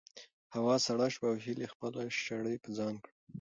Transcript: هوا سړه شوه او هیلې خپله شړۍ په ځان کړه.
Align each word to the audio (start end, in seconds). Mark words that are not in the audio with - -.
هوا 0.55 0.75
سړه 0.87 1.07
شوه 1.15 1.27
او 1.31 1.37
هیلې 1.45 1.67
خپله 1.73 2.01
شړۍ 2.23 2.55
په 2.63 2.69
ځان 2.77 2.93
کړه. 3.03 3.13